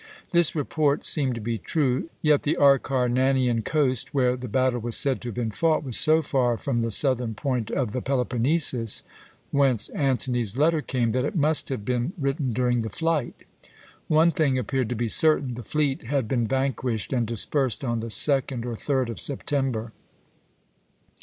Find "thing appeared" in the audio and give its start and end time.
14.31-14.89